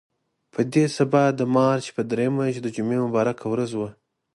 په 0.53 0.61
دې 0.73 0.85
سبا 0.97 1.23
د 1.39 1.41
مارچ 1.55 1.85
په 1.95 2.01
درېیمه 2.11 2.45
چې 2.53 2.59
د 2.63 2.67
جمعې 2.75 2.99
مبارکه 3.05 3.45
ورځ 3.53 3.71
وه. 3.79 3.89